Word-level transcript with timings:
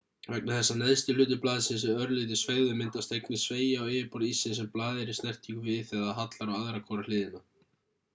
vegna 0.33 0.53
þess 0.59 0.71
að 0.75 0.77
neðsti 0.77 1.13
hluti 1.17 1.35
blaðsins 1.41 1.83
er 1.89 1.99
örlítið 2.05 2.39
sveigður 2.43 2.77
myndast 2.79 3.13
einnig 3.17 3.41
sveigja 3.41 3.83
á 3.85 3.91
yfirborð 3.97 4.29
íssins 4.29 4.57
sem 4.61 4.71
blaðið 4.79 5.03
er 5.03 5.13
í 5.15 5.17
snertingu 5.19 5.67
við 5.67 5.85
þegar 5.91 6.07
það 6.07 6.19
hallar 6.23 6.55
á 6.55 6.57
aðra 6.63 6.83
hvora 6.89 7.07
hliðina 7.11 7.43